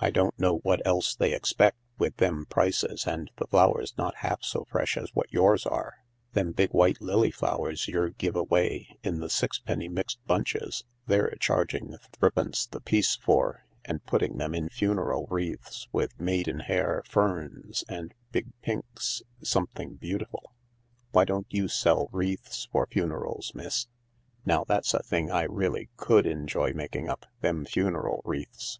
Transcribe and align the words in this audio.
I 0.00 0.10
don't 0.10 0.38
know 0.38 0.58
what 0.58 0.86
else 0.86 1.14
they 1.14 1.32
expect, 1.32 1.78
with 1.96 2.18
them 2.18 2.44
prices 2.44 3.06
and 3.06 3.30
the 3.36 3.46
flowers 3.46 3.94
not 3.96 4.16
half 4.16 4.42
so 4.44 4.66
fresh 4.70 4.98
as 4.98 5.14
what 5.14 5.32
yours 5.32 5.64
are. 5.64 5.94
m 6.36 6.52
THE 6.52 6.62
LARK 6.68 6.74
185 6.74 6.98
Them 7.00 7.00
big 7.00 7.00
white 7.00 7.00
lily 7.00 7.30
flowers 7.30 7.88
yer 7.88 8.10
give 8.10 8.36
away 8.36 8.98
in 9.02 9.20
the 9.20 9.30
sixpenny 9.30 9.88
mixed 9.88 10.18
bunches, 10.26 10.84
they're 11.06 11.34
charging 11.40 11.96
threepence 12.12 12.66
the 12.66 12.82
piece 12.82 13.16
for, 13.16 13.64
and 13.86 14.04
putting 14.04 14.36
them 14.36 14.54
in 14.54 14.68
funeral 14.68 15.26
wreaths 15.30 15.88
with 15.90 16.20
made 16.20 16.48
in 16.48 16.58
hair 16.58 17.02
ferns 17.06 17.82
and 17.88 18.12
big 18.30 18.48
pinks 18.60 19.22
something 19.42 19.94
beautiful. 19.94 20.52
Why 21.12 21.24
don't 21.24 21.46
you 21.48 21.66
sell 21.68 22.10
wreaths 22.12 22.68
for 22.70 22.84
funerals, 22.92 23.52
miss? 23.54 23.86
Now 24.44 24.64
that's 24.64 24.92
a 24.92 25.02
thing 25.02 25.30
I 25.30 25.44
really 25.44 25.88
could 25.96 26.26
enjoy 26.26 26.74
making 26.74 27.08
up, 27.08 27.24
them 27.40 27.64
funeral 27.64 28.20
wreaths. 28.26 28.78